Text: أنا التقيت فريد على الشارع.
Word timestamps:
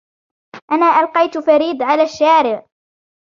أنا 0.71 0.99
التقيت 0.99 1.37
فريد 1.37 1.83
على 1.83 2.03
الشارع. 2.03 2.67